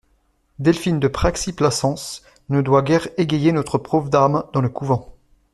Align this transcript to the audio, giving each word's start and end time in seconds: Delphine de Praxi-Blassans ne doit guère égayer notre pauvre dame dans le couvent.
Delphine 0.57 0.99
de 0.99 1.07
Praxi-Blassans 1.07 2.23
ne 2.49 2.63
doit 2.63 2.81
guère 2.81 3.07
égayer 3.19 3.51
notre 3.51 3.77
pauvre 3.77 4.09
dame 4.09 4.45
dans 4.51 4.61
le 4.61 4.69
couvent. 4.69 5.13